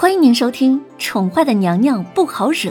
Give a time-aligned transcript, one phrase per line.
[0.00, 2.70] 欢迎您收听《宠坏的娘娘不好惹》，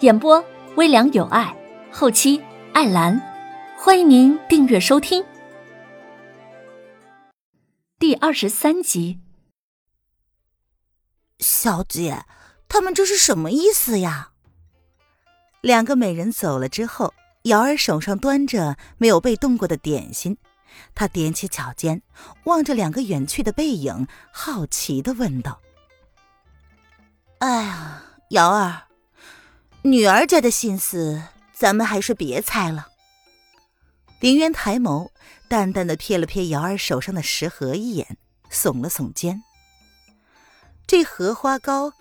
[0.00, 1.56] 演播微凉有爱，
[1.92, 2.42] 后期
[2.72, 3.22] 艾兰。
[3.78, 5.24] 欢迎您订阅收听。
[8.00, 9.20] 第二十三集，
[11.38, 12.24] 小姐，
[12.66, 14.30] 他们这是什么意思呀？
[15.60, 17.14] 两个美人走了之后，
[17.44, 20.36] 瑶儿手上端着没有被动过的点心，
[20.92, 22.02] 她踮起脚尖，
[22.46, 25.60] 望着两个远去的背影，好奇的问道
[27.38, 28.84] ：“哎呀，瑶儿，
[29.82, 31.22] 女儿家的心思，
[31.52, 32.88] 咱们还是别猜了。”
[34.20, 35.10] 林渊抬眸，
[35.46, 38.16] 淡淡的瞥了瞥瑶儿手上的食盒一眼，
[38.50, 39.42] 耸了耸肩。
[40.86, 41.92] 这荷花糕，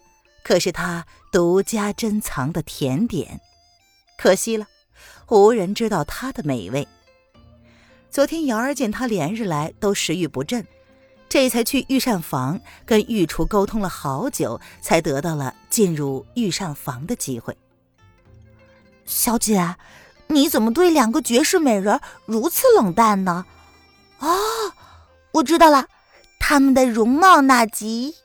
[0.44, 3.42] 可是他独家珍藏的甜点，
[4.18, 4.68] 可惜了，
[5.28, 6.88] 无人知道它的美味。
[8.10, 10.66] 昨天瑶儿见他连日来都食欲不振，
[11.30, 17.58] 这才去御膳房跟御厨沟通了好久，才得到了进入御膳房的机会。
[19.06, 19.76] 小姐。
[20.28, 23.46] 你怎么对两个绝世美人如此冷淡呢？
[24.18, 24.36] 哦，
[25.34, 25.86] 我知道了，
[26.40, 28.16] 他们的容貌那集。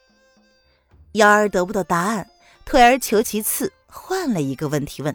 [1.13, 2.27] 瑶儿得不到答案，
[2.65, 5.15] 退而求其次，换了一个问题问。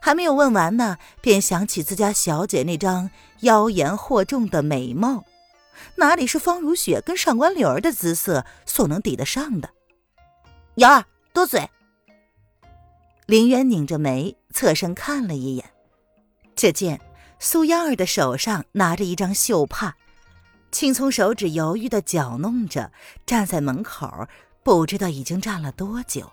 [0.00, 3.08] 还没有问完呢，便想起自家小姐那张
[3.42, 5.24] 妖言惑众的美貌，
[5.96, 9.70] 哪里是方如雪跟上官柳儿的姿色所能抵得上的？
[10.76, 11.68] 瑶儿多嘴。
[13.26, 15.70] 林渊拧着眉，侧身看了一眼。
[16.54, 17.00] 只见
[17.38, 19.96] 苏央儿的手上拿着一张绣帕，
[20.70, 22.92] 青葱手指犹豫的搅弄着，
[23.26, 24.26] 站在门口，
[24.62, 26.30] 不知道已经站了多久。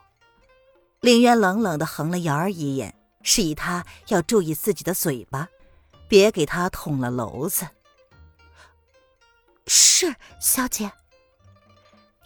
[1.01, 5.49] 林渊冷冷的横了瑶儿一眼，示意他要注意自己的嘴巴，
[6.07, 7.65] 别给他捅了娄子。
[9.67, 10.91] 是小姐。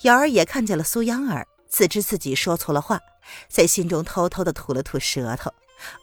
[0.04, 3.00] 瑶儿也看见了苏央儿，自知自己说错了话，
[3.50, 5.54] 在心中偷偷的吐了吐舌头。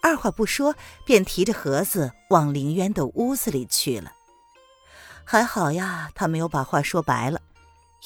[0.03, 4.13] 二话不说，便提着盒子往林渊的屋子里去了。
[5.25, 7.41] 还好呀，他没有把话说白了，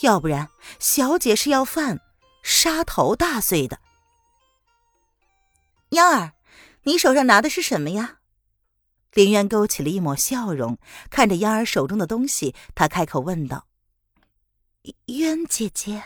[0.02, 0.48] 要不然
[0.78, 2.00] 小姐是要犯
[2.42, 3.78] 杀头大罪的。
[5.90, 6.32] 央儿，
[6.84, 8.17] 你手上拿的是什么呀？
[9.14, 10.78] 林渊勾起了一抹笑容，
[11.10, 13.66] 看着央儿手中的东西，他开口问道
[15.06, 16.02] ：“渊姐姐。”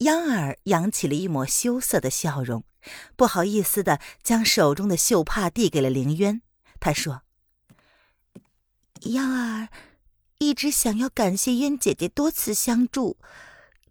[0.00, 2.64] 央儿扬起了一抹羞涩的笑容。
[3.16, 6.40] 不好意思的将手中的绣帕递给了凌渊，
[6.78, 7.22] 他说
[9.10, 9.68] ：“央儿
[10.38, 13.18] 一直想要感谢渊姐姐多次相助，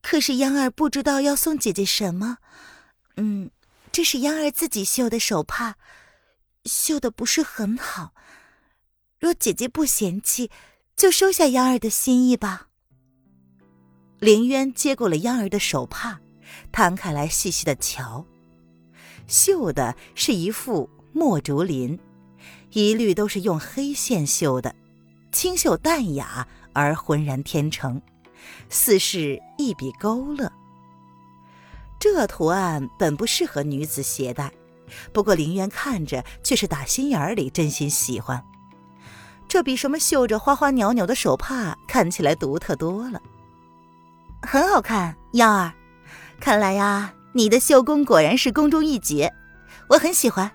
[0.01, 2.37] 可是央儿不知道要送姐姐什么。
[3.17, 3.51] 嗯，
[3.91, 5.75] 这是央儿自己绣的手帕，
[6.65, 8.13] 绣的不是很好。
[9.19, 10.51] 若姐姐不嫌弃，
[10.95, 12.67] 就收下央儿的心意吧。”
[14.19, 16.19] 凌渊接过了央儿的手帕，
[16.71, 18.25] 摊开来细细的瞧。
[19.27, 21.99] 绣的是一副墨竹林，
[22.71, 24.75] 一律都是用黑线绣的，
[25.31, 28.01] 清秀淡雅而浑然天成，
[28.69, 30.51] 似是一笔勾勒。
[31.99, 34.51] 这图案本不适合女子携带，
[35.13, 38.43] 不过林渊看着却是打心眼儿里真心喜欢。
[39.47, 43.21] 这比什么绣着花花鸟鸟的手帕看起来独特多了，
[44.41, 45.15] 很好看。
[45.33, 45.73] 幺儿，
[46.39, 47.13] 看来呀。
[47.37, 49.29] 你的绣工果然是宫中一绝，
[49.89, 50.49] 我很喜欢。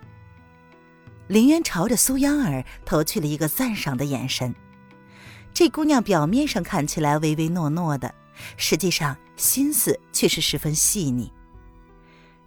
[1.28, 4.54] 林渊朝着苏央儿投去了一个赞赏的眼神。
[5.52, 8.14] 这姑娘表面上看起来唯唯诺诺的，
[8.56, 11.30] 实际上心思却是十分细腻。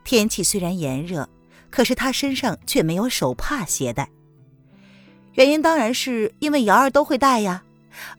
[0.03, 1.29] 天气虽然炎热，
[1.73, 4.07] 可是她身上却没有手帕携带。
[5.31, 7.63] 原因当然是因为瑶儿都会戴呀，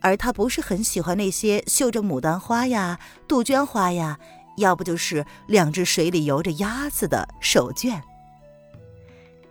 [0.01, 2.99] 而她不是很喜欢那些绣着牡丹花呀、
[3.29, 4.19] 杜鹃花呀。
[4.57, 8.01] 要不就是两只水里游着鸭子的手绢。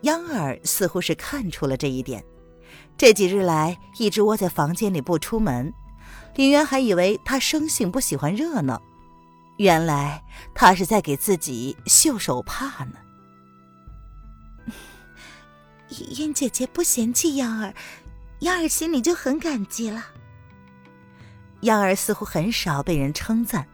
[0.02, 2.24] 央儿似乎是看出了这一点，
[2.98, 5.74] 这几日来一直窝在房间里不出门。
[6.36, 8.82] 林渊还以为他生性不喜欢热闹，
[9.58, 10.22] 原来
[10.54, 12.96] 他是在给自己绣手帕呢。
[16.12, 17.74] 燕姐姐不嫌弃央儿，
[18.40, 20.06] 央儿心里就很感激了。
[21.62, 23.68] 央儿似乎很少被人称赞。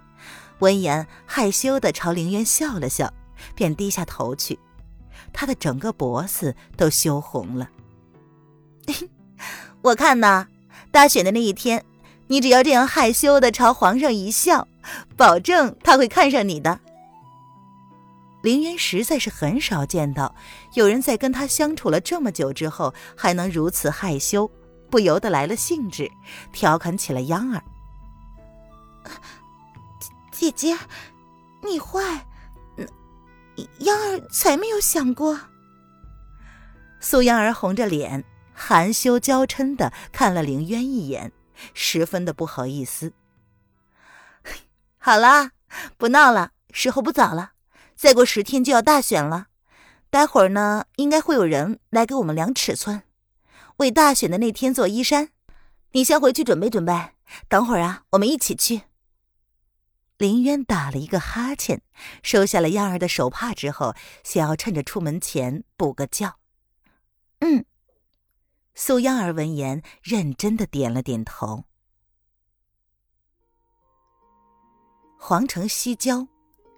[0.60, 3.14] 闻言，害羞的朝凌渊笑了笑，
[3.56, 4.60] 便低下头去。
[5.32, 7.70] 他的整个脖子都羞红了。
[9.82, 10.48] 我看呐，
[10.92, 11.86] 大选的那一天，
[12.28, 14.68] 你只要这样害羞的朝皇上一笑，
[15.16, 16.80] 保证他会看上你的。
[18.42, 20.34] 凌渊实在是很少见到
[20.74, 24.50] 有人在跟他相处了这么久之后还能如此害羞，
[24.90, 26.10] 不由得来了兴致，
[26.54, 27.62] 调侃起了央儿。
[30.32, 30.78] 姐姐，
[31.62, 32.26] 你坏，
[33.80, 35.38] 央儿才没有想过。
[37.02, 41.32] 苏央儿红着脸，含羞娇嗔的看了凌渊一眼，
[41.74, 43.12] 十分的不好意思。
[44.98, 45.52] 好啦，
[45.98, 47.52] 不闹了，时候不早了，
[48.00, 49.48] 再过十天就要大选了，
[50.10, 53.04] 待会儿呢，应该会有人来给我们量尺寸，
[53.76, 55.32] 为大选的那天做衣衫。
[55.92, 56.94] 你先回去准备准备，
[57.50, 58.84] 等会儿啊，我们一起去。
[60.18, 61.82] 林渊打了一个哈欠，
[62.24, 63.94] 收下了燕儿的手帕之后，
[64.24, 66.38] 想要趁着出门前补个觉。
[67.40, 67.66] 嗯，
[68.76, 71.66] 苏央儿闻言认真的点了点头。
[75.18, 76.30] 皇城西郊，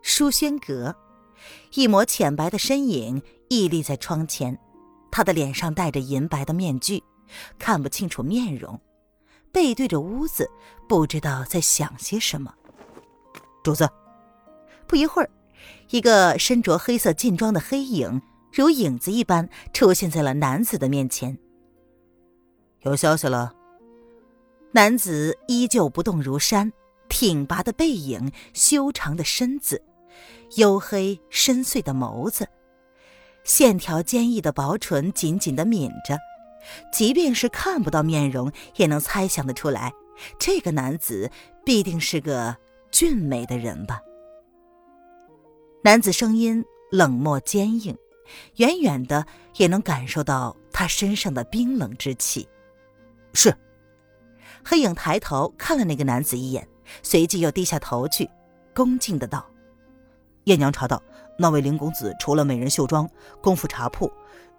[0.02, 0.96] 书轩阁，
[1.74, 4.58] 一抹浅白的身影屹立在窗前，
[5.12, 7.04] 他的脸上戴着银白的面具，
[7.58, 8.80] 看不清楚面容，
[9.52, 10.50] 背对着屋子，
[10.88, 12.54] 不知道在想些什么。
[13.64, 13.90] 主子，
[14.88, 15.30] 不一会儿，
[15.90, 18.22] 一个身着黑色劲装的黑影
[18.52, 21.38] 如影子一般出现在了男子的面前。
[22.82, 23.54] 有消息了。
[24.74, 26.72] 男子依旧不动如山，
[27.10, 29.84] 挺拔的背影，修长的身子，
[30.52, 32.48] 黝黑深邃的眸子，
[33.44, 36.18] 线条坚毅的薄唇紧紧的抿着，
[36.94, 39.92] 即便是看不到面容，也能猜想得出来，
[40.40, 41.32] 这个男子
[41.66, 42.56] 必定是个。
[42.92, 44.02] 俊美的人吧。
[45.82, 46.62] 男子声音
[46.92, 47.98] 冷漠坚硬，
[48.58, 49.26] 远远的
[49.56, 52.46] 也能感受到他身上的冰冷之气。
[53.34, 53.56] 是。
[54.62, 56.68] 黑影抬头看了那个男子一眼，
[57.02, 58.30] 随即又低下头去，
[58.76, 59.50] 恭敬的道
[60.46, 61.02] ：“燕娘查到，
[61.38, 63.10] 那位林公子除了美人绣庄、
[63.42, 64.12] 功夫茶铺，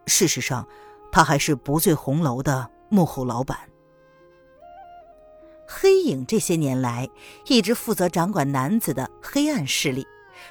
[0.07, 0.67] 事实上，
[1.11, 3.59] 他还是不醉红楼的幕后老板。”
[5.67, 7.09] 黑影这些年来
[7.47, 10.07] 一直负责掌管男子的黑暗势力，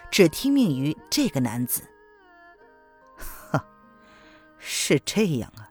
[0.09, 1.83] 只听命于这个男子。
[3.51, 3.63] 哈，
[4.57, 5.69] 是这样啊。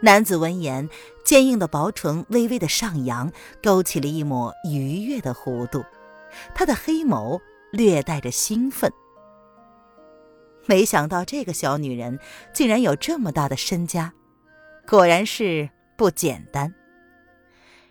[0.00, 0.88] 男子闻言，
[1.24, 5.84] 坚硬的薄唇微微的上扬，勾起了一抹愉悦的弧度，
[6.54, 7.40] 他的黑眸
[7.70, 8.92] 略带着兴奋。
[10.66, 12.18] 没想到这个小女人
[12.52, 14.12] 竟然有这么大的身家，
[14.86, 16.74] 果然是不简单。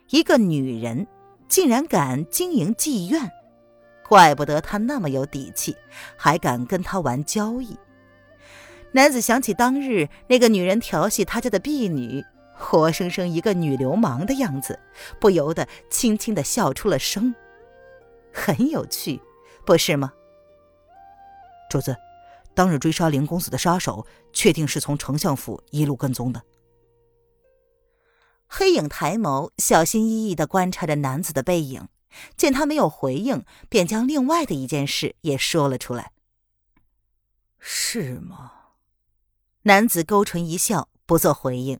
[0.10, 1.08] 一个女人
[1.48, 3.32] 竟然敢经营妓院，
[4.08, 5.76] 怪不得她那么有底气，
[6.16, 7.76] 还敢跟他玩交易。
[8.92, 12.24] 男子想起当日那个女人调戏他家的婢女，
[12.54, 14.80] 活生生一个女流氓的样子，
[15.20, 17.36] 不由得轻轻的笑出了声。
[18.32, 19.20] 很有趣，
[19.68, 20.14] 不是吗？
[21.70, 21.94] 主子，
[22.56, 26.42] 当日追杀林公子的杀手，确定是从丞相府一路跟踪的。
[28.48, 31.90] 黑影抬眸，小心翼翼的观察着男子的背影，
[32.38, 36.14] 见他没有回应，便将另外的一件事也说了出来。
[37.60, 38.54] 是吗？
[39.64, 41.78] 男子勾唇一笑，不做回应，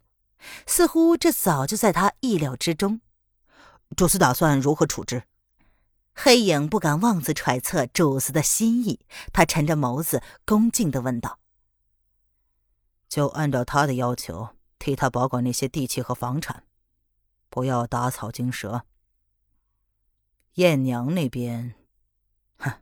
[0.66, 3.00] 似乎这早就在他意料之中。
[3.96, 5.24] 主子打算如何处置？
[6.20, 9.00] 黑影不敢妄自揣测主子的心意，
[9.32, 11.40] 他沉着眸子，恭敬的问道
[13.08, 14.50] ：“就按照他的要求。”
[14.80, 16.64] 替他保管那些地契和房产，
[17.50, 18.84] 不要打草惊蛇。
[20.54, 21.74] 燕娘那边，
[22.58, 22.74] 哼，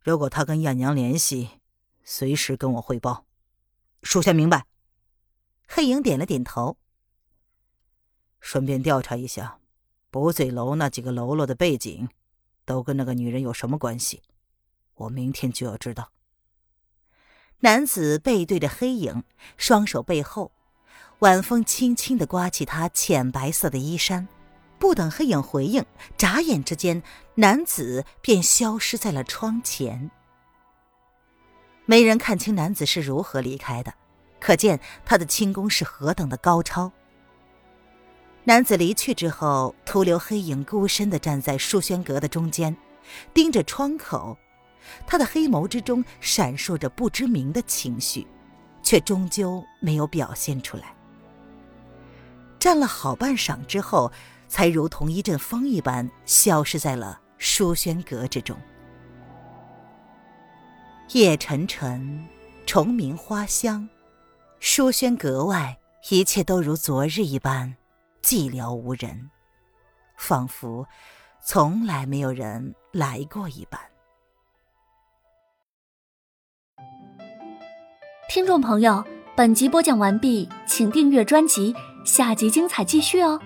[0.00, 1.60] 如果他跟燕娘联系，
[2.04, 3.26] 随时跟我汇报。
[4.02, 4.66] 属下明白。
[5.68, 6.78] 黑影点了点头。
[8.40, 9.60] 顺便调查一下，
[10.10, 12.08] 不醉楼那几个喽啰的背景，
[12.70, 14.22] 都跟那个女人有什么关系？
[14.94, 16.12] 我明天就要知道。
[17.58, 19.24] 男子背对着黑影，
[19.56, 20.52] 双手背后。
[21.18, 24.28] 晚风轻轻的刮起他浅白色的衣衫，
[24.78, 25.84] 不等黑影回应，
[26.16, 27.02] 眨眼之间，
[27.34, 30.12] 男子便消失在了窗前。
[31.86, 33.92] 没人看清男子是如何离开的，
[34.38, 36.92] 可见他的轻功是何等的高超。
[38.50, 42.76] 男子离去之后，徒留黑影孤身的站在书轩阁的中间，
[43.32, 44.36] 盯着窗口，
[45.06, 48.26] 他的黑眸之中闪烁着不知名的情绪，
[48.82, 50.92] 却终究没有表现出来。
[52.58, 54.10] 站了好半晌之后，
[54.48, 58.56] 才如同一阵风一般消失在了书轩阁之中。
[61.12, 62.26] 夜沉沉，
[62.66, 63.88] 虫鸣花香，
[64.58, 65.78] 书轩阁外
[66.08, 67.76] 一切都如昨日一般
[68.22, 69.30] 寂寥无人，
[70.16, 70.86] 仿佛
[71.42, 73.80] 从来没有人来过一般。
[78.28, 79.04] 听众朋友，
[79.36, 81.74] 本集播讲完毕，请订阅专辑。
[82.04, 83.40] 下集精彩继续哦！